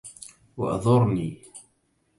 أعذرني 0.59 1.29